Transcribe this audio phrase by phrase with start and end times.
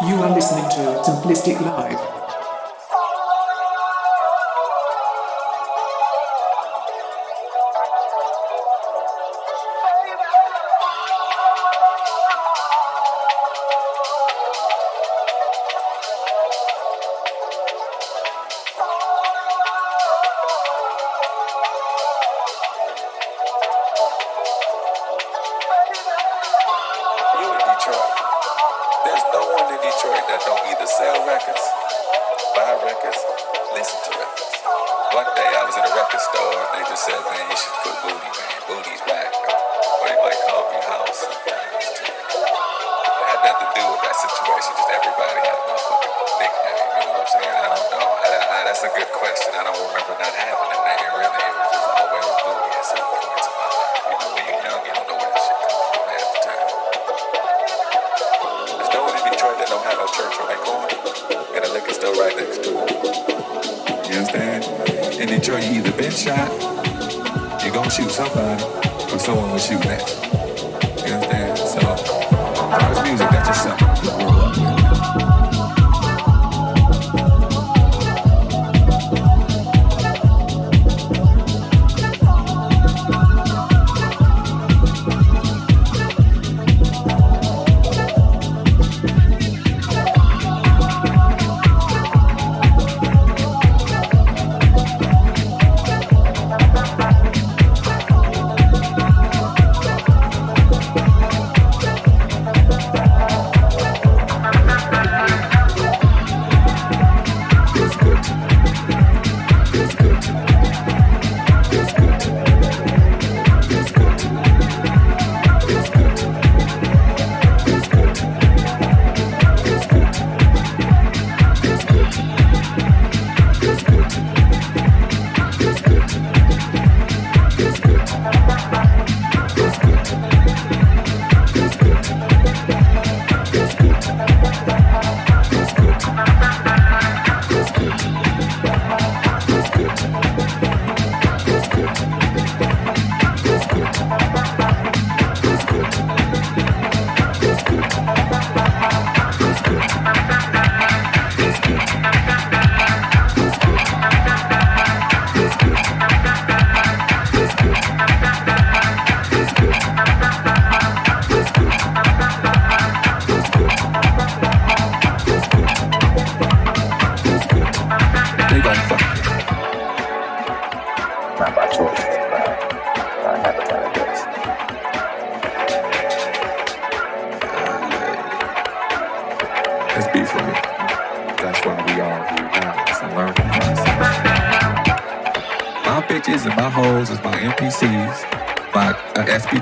[0.00, 2.13] You are listening to Simplistic Live.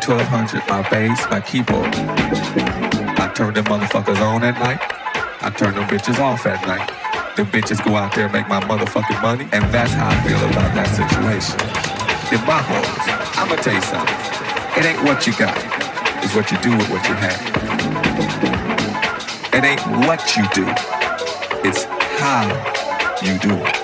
[0.02, 1.94] SP1200, my bass, my keyboard.
[1.94, 4.80] I turn them motherfuckers on at night.
[5.40, 6.90] I turn them bitches off at night.
[7.36, 10.38] Them bitches go out there and make my motherfucking money, and that's how I feel
[10.50, 11.54] about that situation.
[12.34, 12.98] In my hoes,
[13.38, 14.18] I'ma tell you something.
[14.76, 15.56] It ain't what you got,
[16.24, 17.38] it's what you do with what you have.
[19.54, 20.66] It ain't what you do,
[21.62, 21.84] it's
[22.18, 22.42] how
[23.22, 23.76] you do it.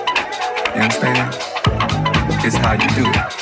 [0.75, 1.33] You understand?
[2.43, 3.38] It's how you do it.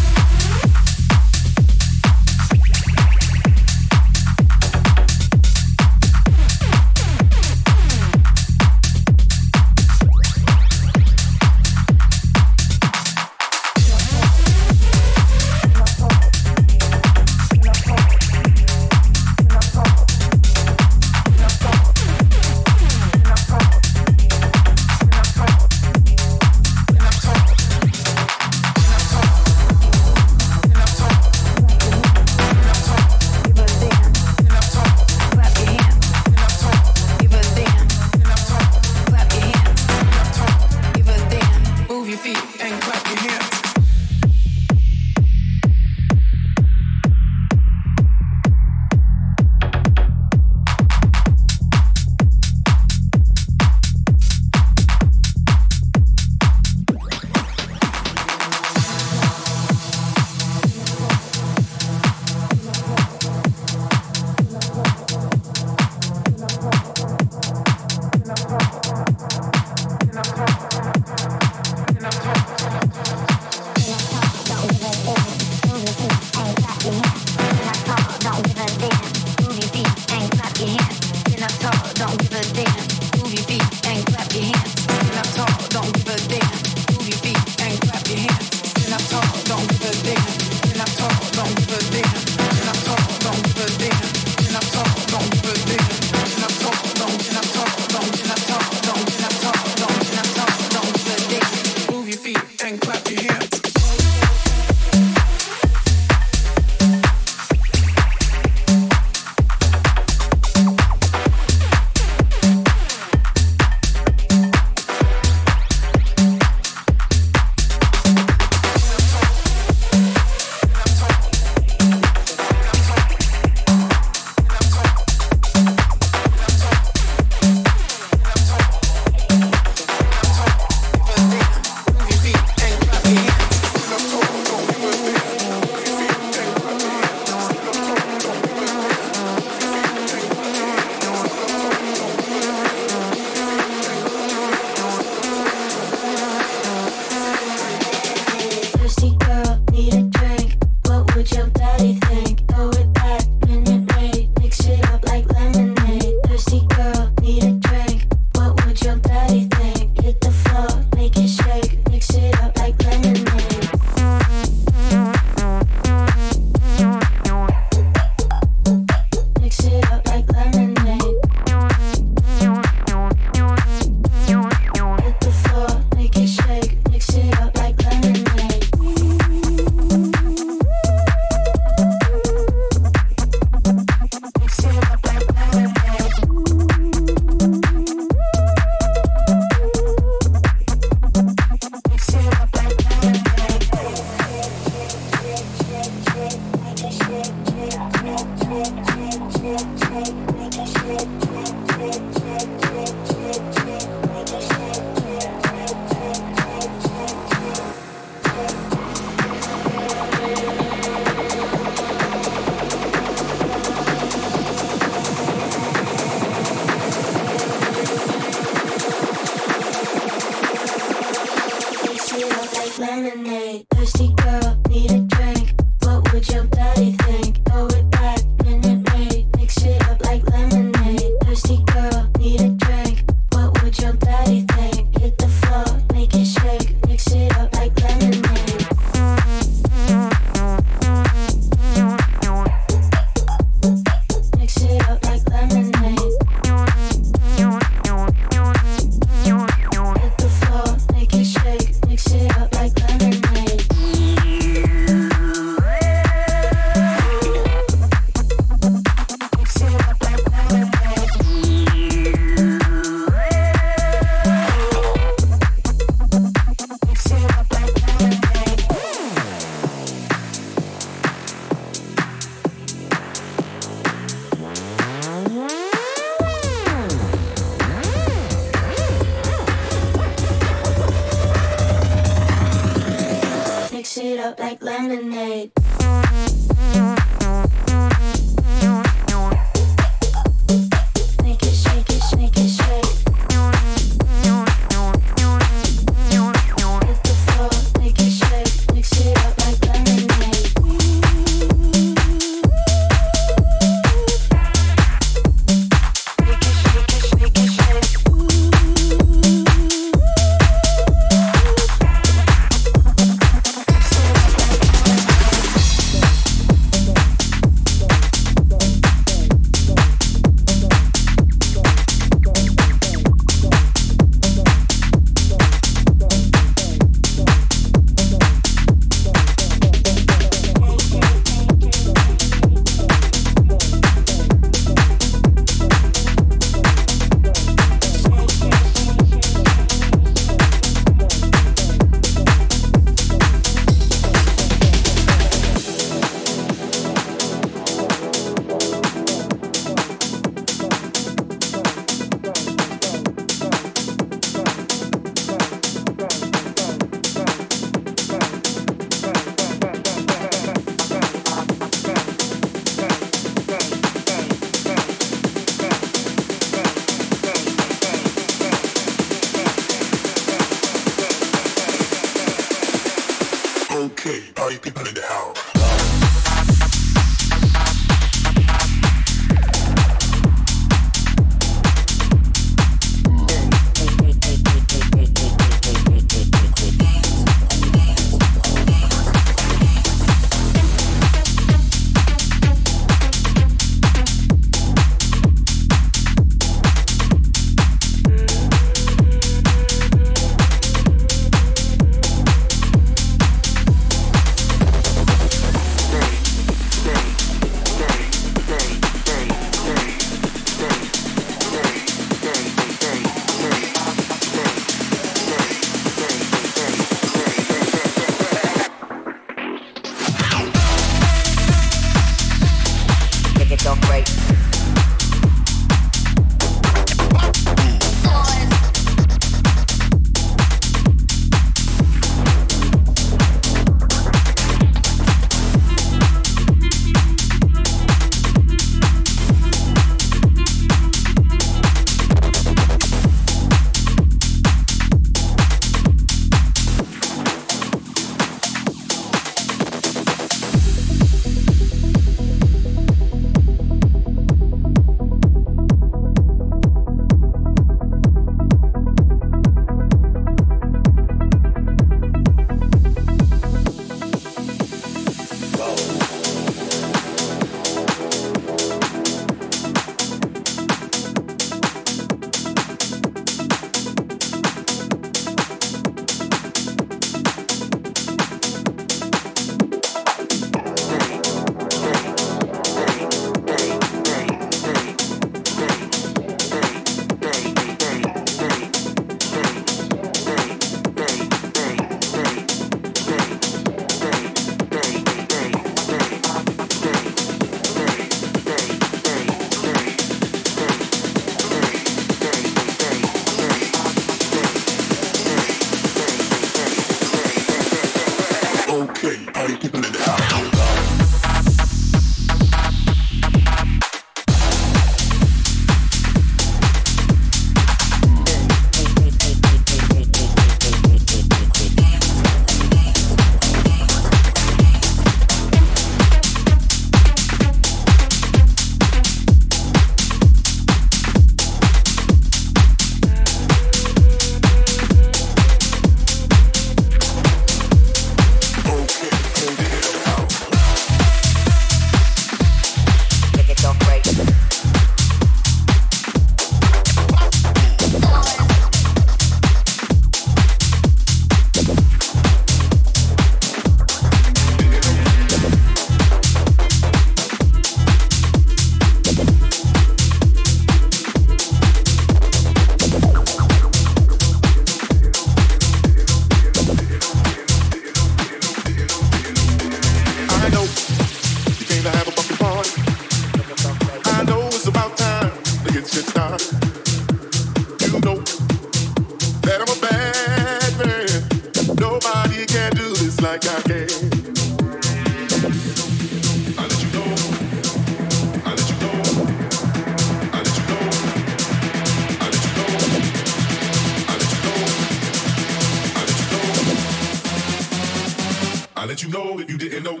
[599.02, 600.00] let you know if you didn't know.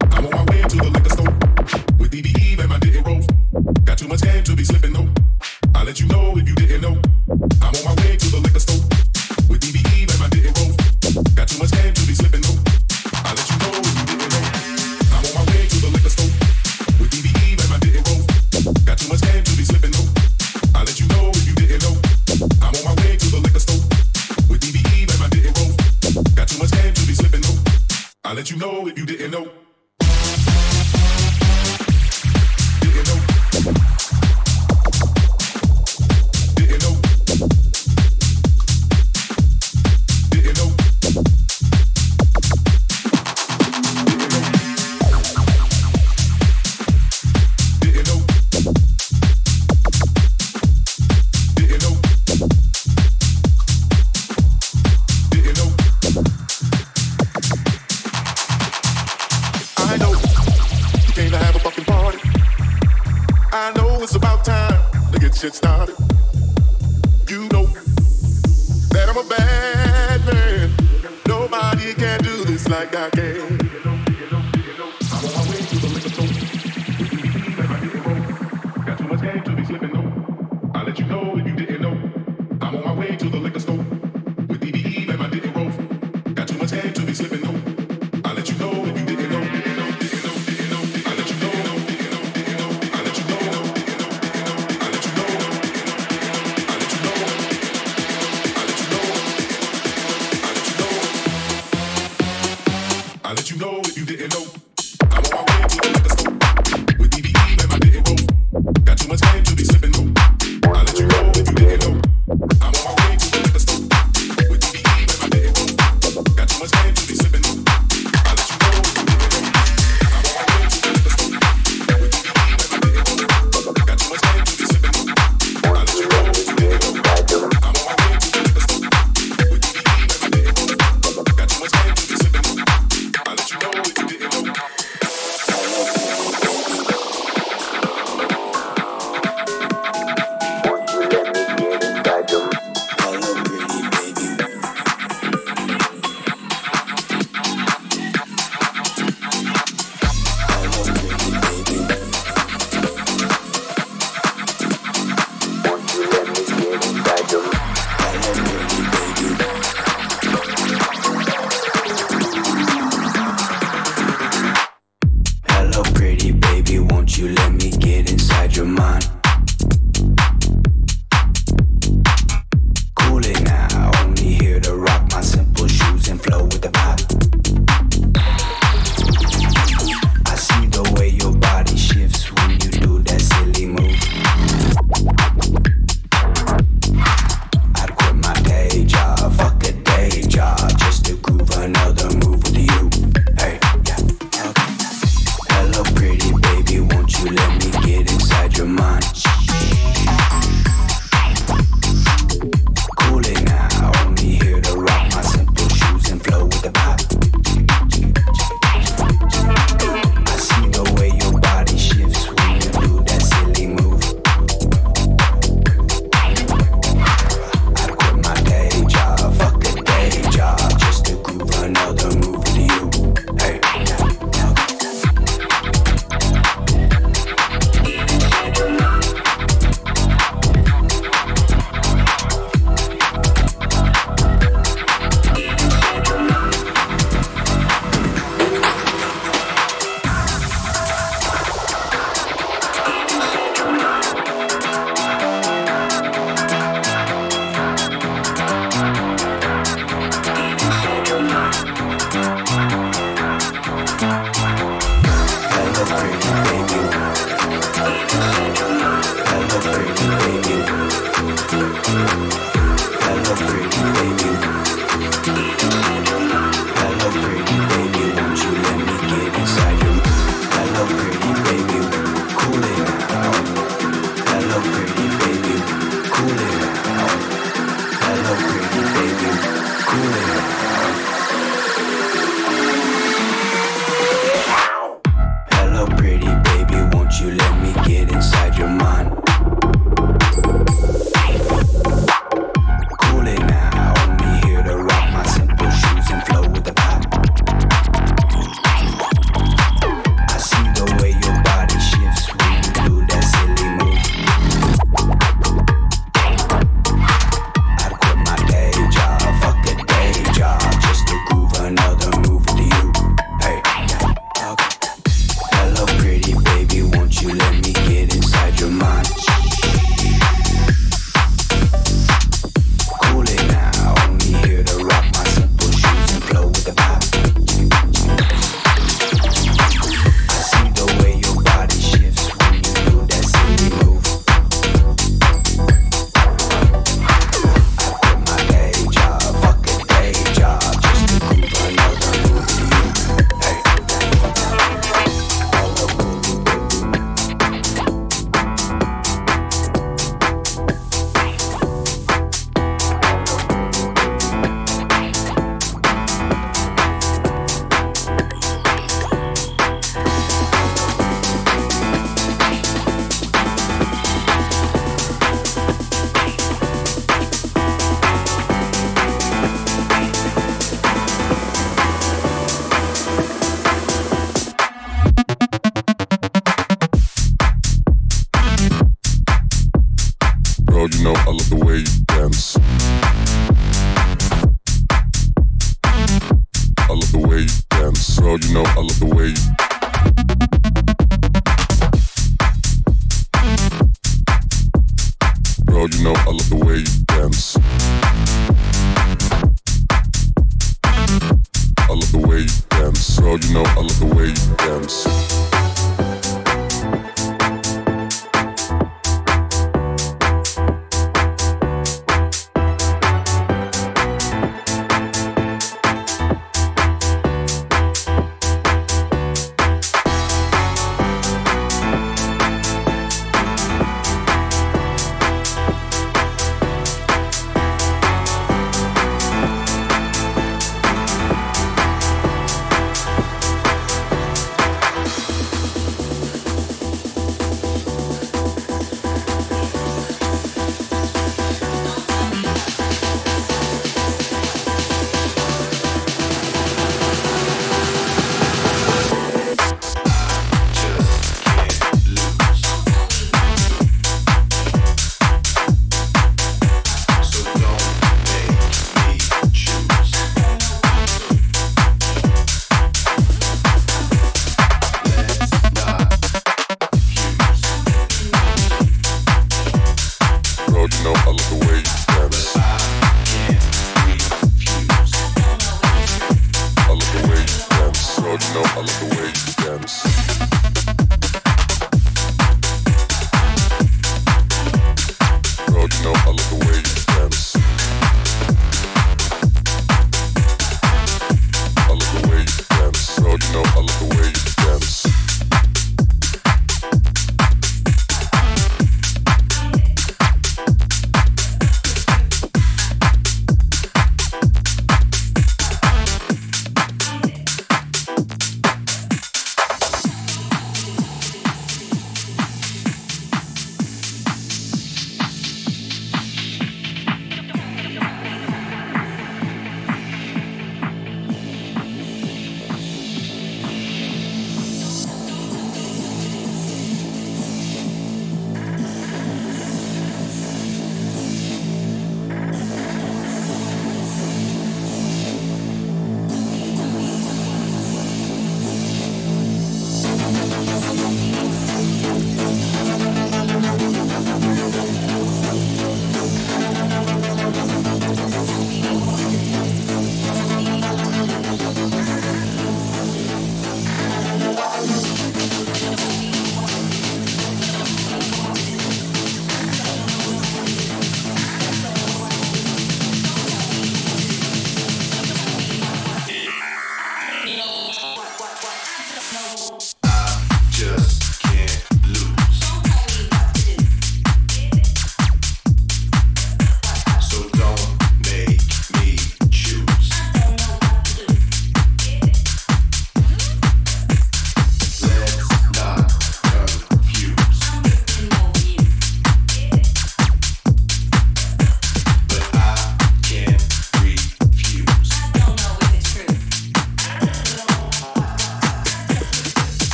[0.00, 1.32] I'm on my way to the liquor store
[1.98, 3.26] with DVE and my diddy rolls.
[3.84, 5.08] Got too much game to be slipping though.
[5.74, 6.69] I'll let you know if you didn't.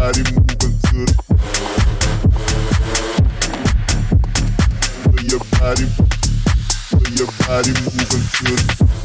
[0.00, 1.14] body moving to the
[5.04, 5.84] Feel your body
[6.88, 8.99] Feel your body moving to the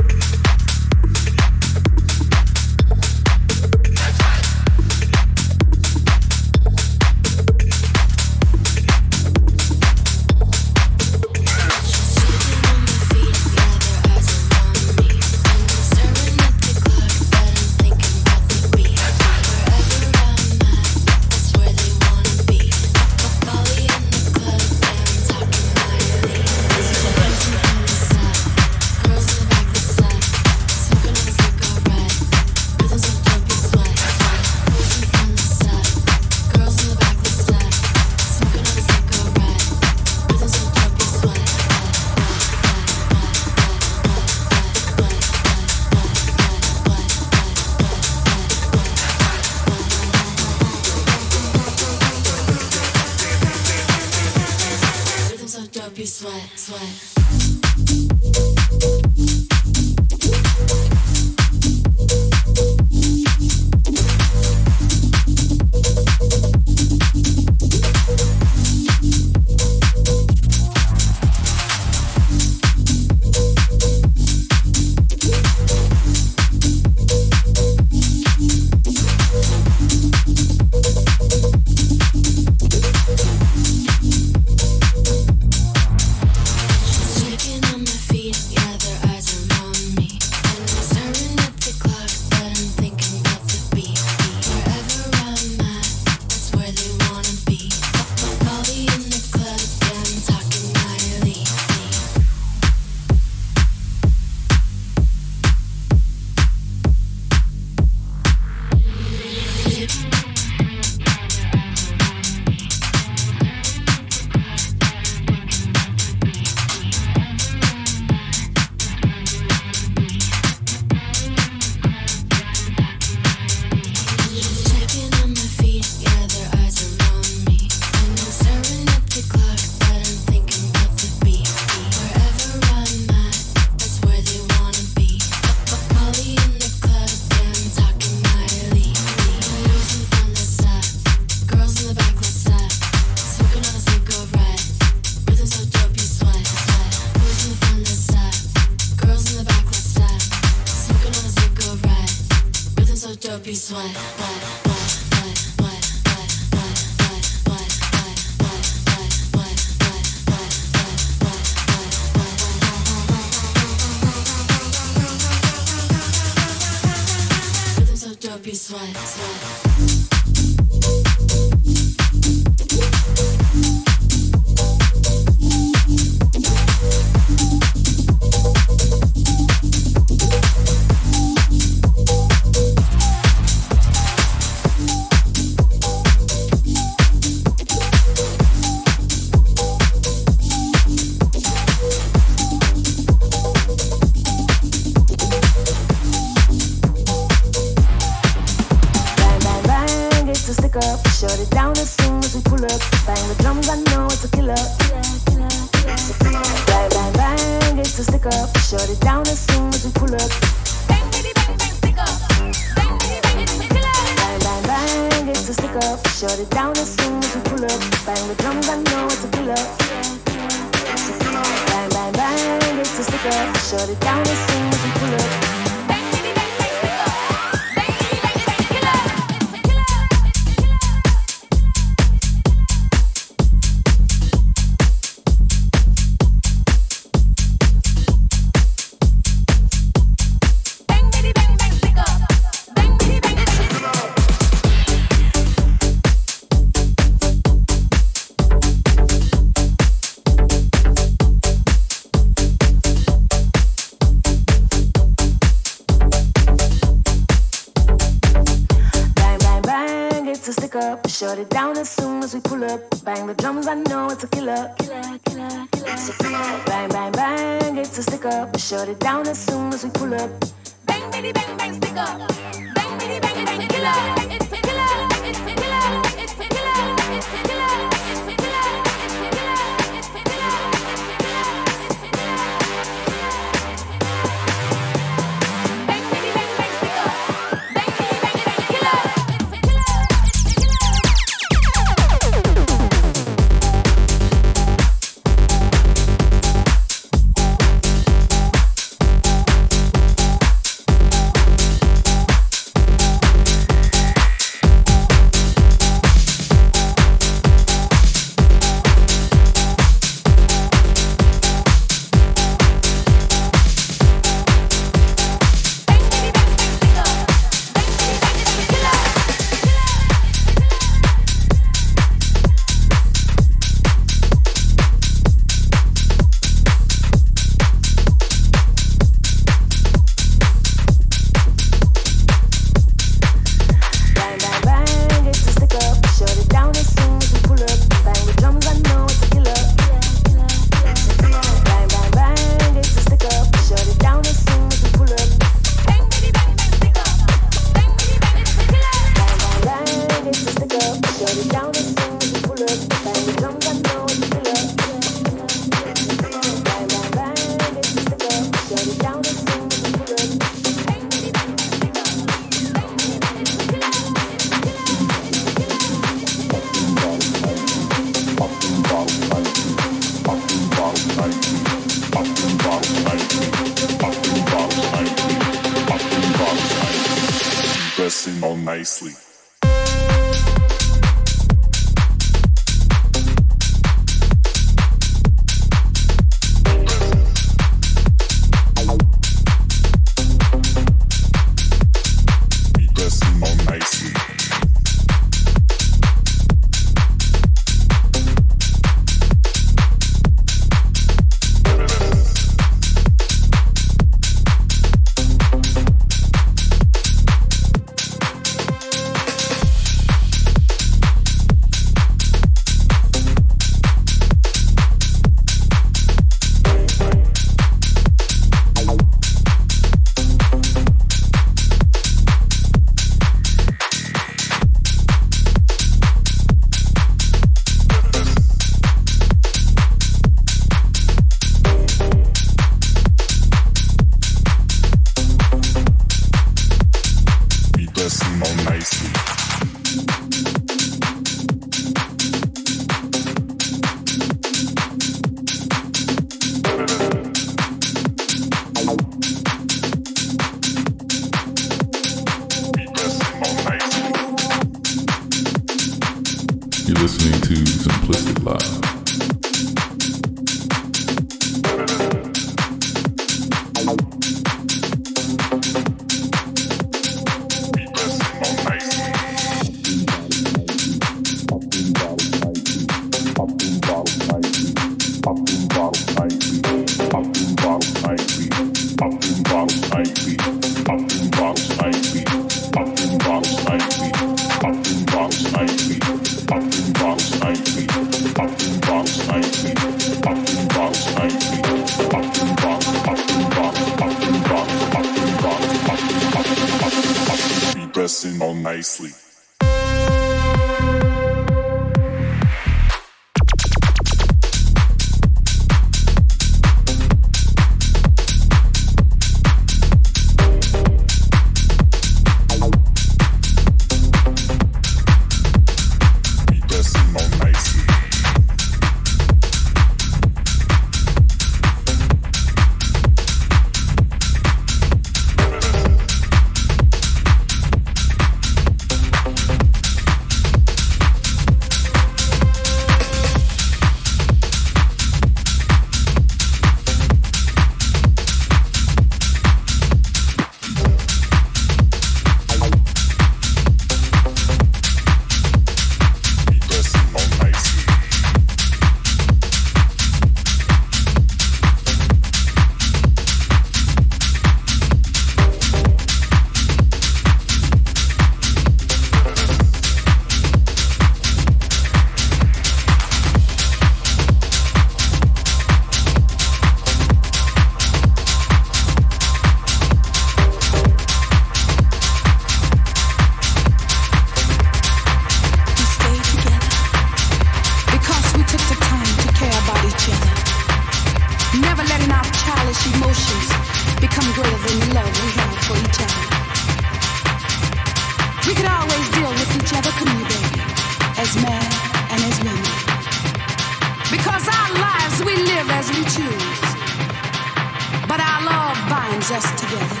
[599.22, 600.00] brings us together.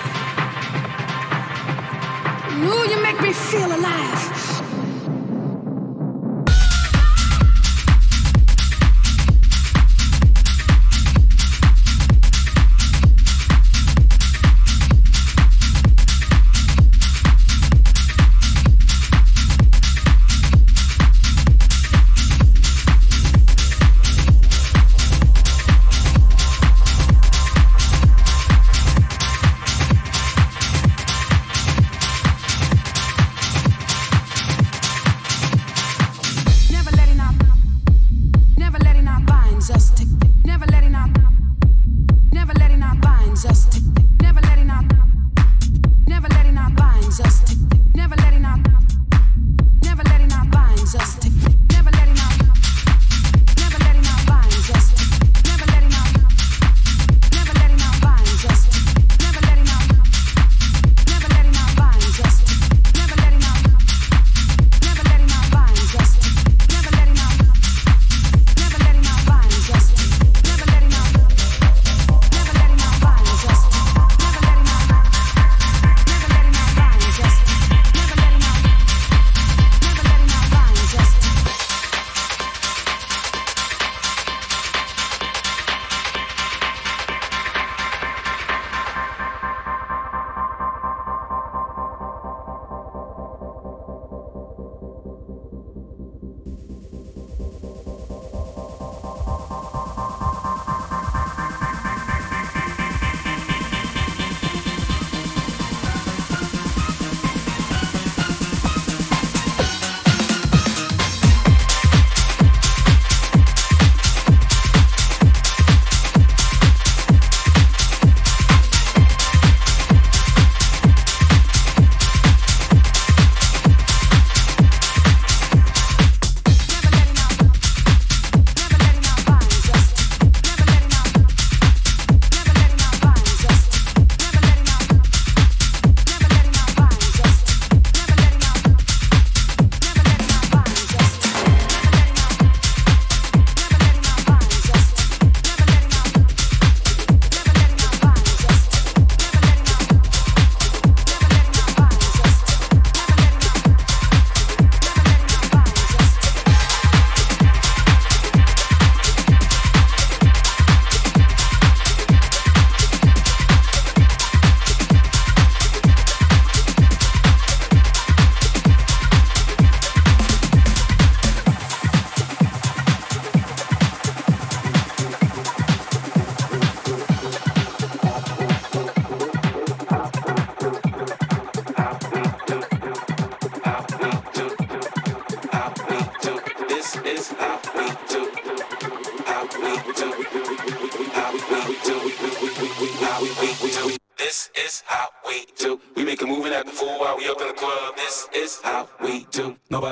[2.64, 4.31] Ooh, you make me feel alive.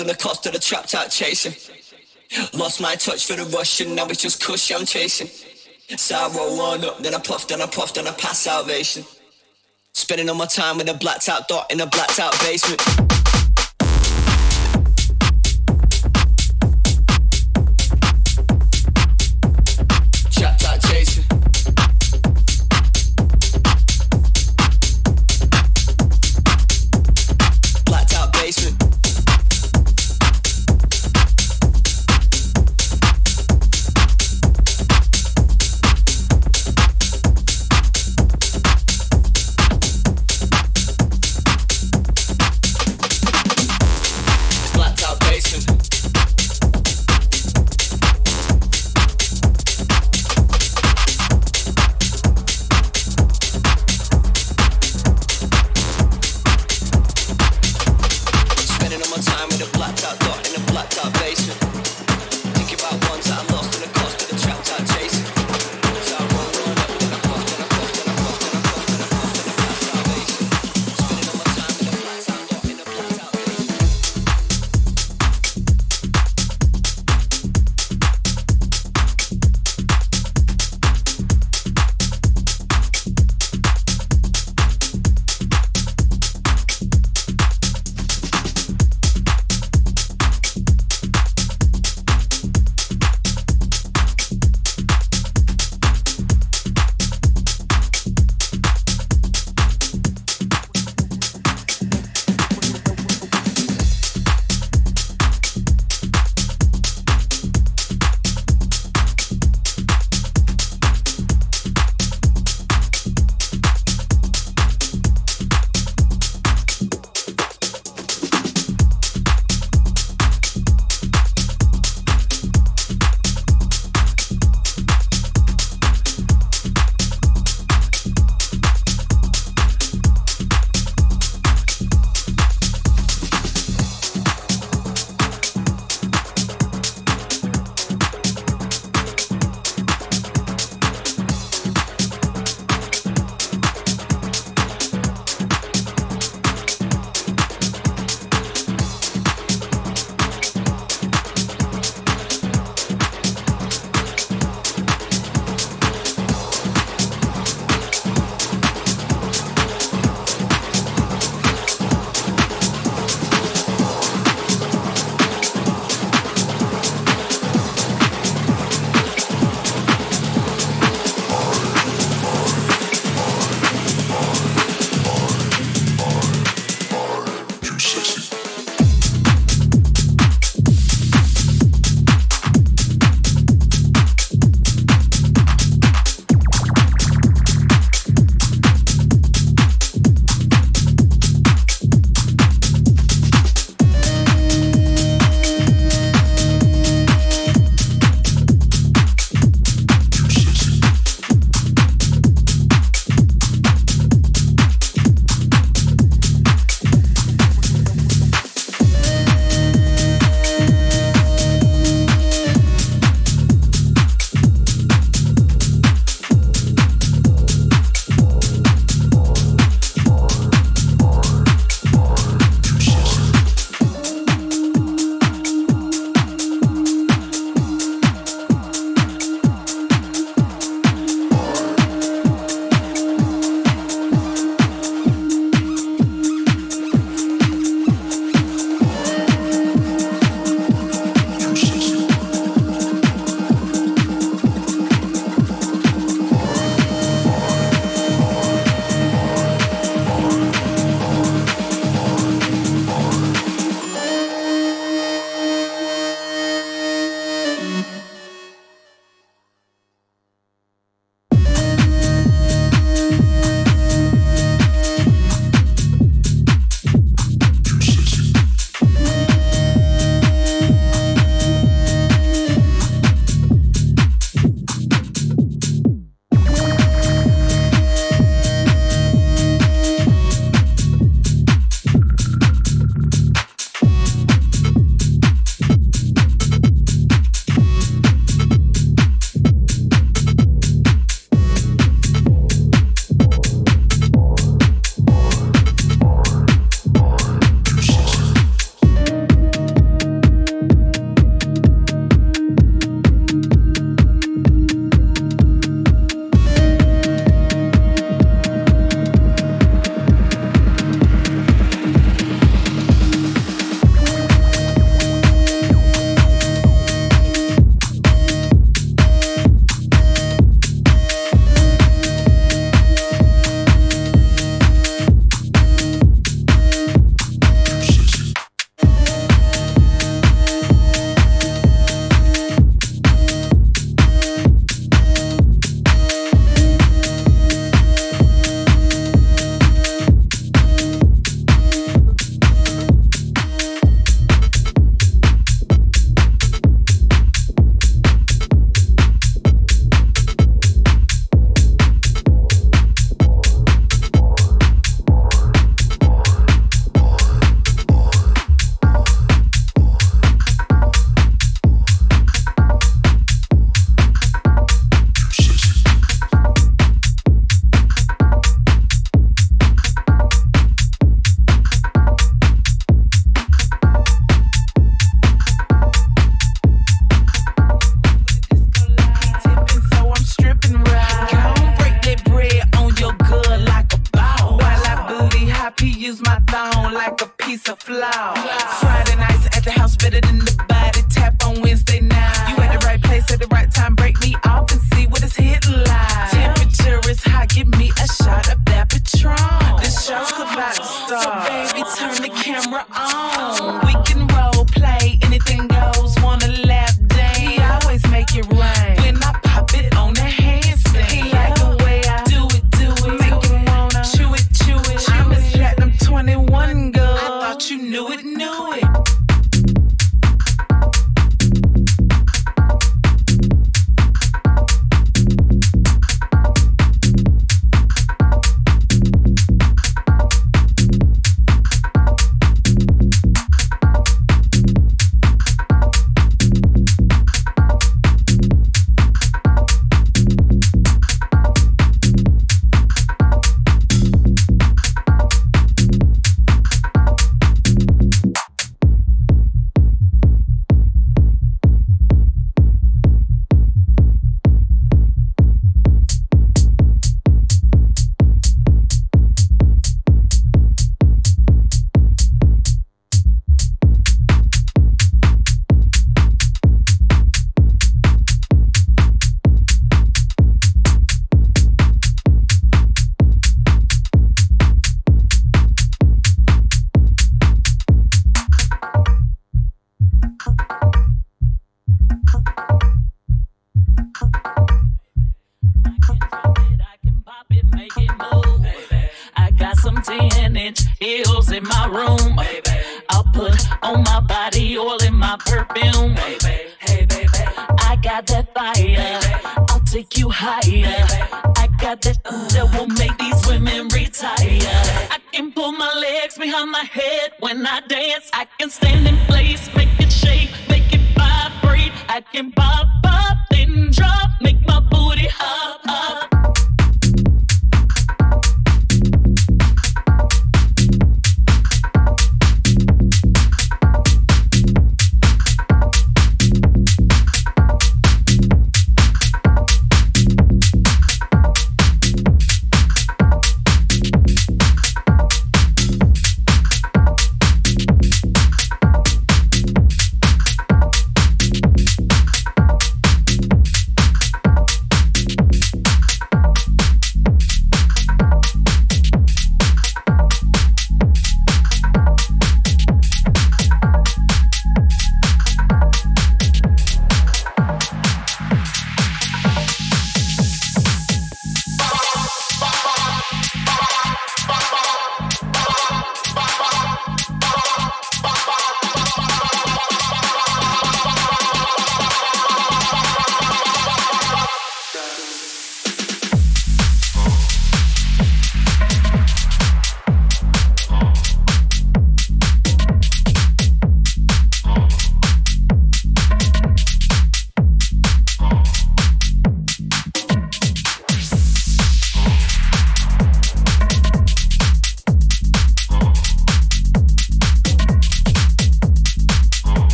[0.00, 1.54] lost the cost of the trap top chasing.
[2.52, 5.28] Lost my touch for the Russian, now it's just cush I'm chasing.
[6.34, 9.04] roll on up, then I puff, then I puff, then I pass salvation.
[9.94, 13.07] Spending all my time in a blacked out dot in a blacked out basement.
[59.58, 61.67] in a blacktop thought in a blacktop basement.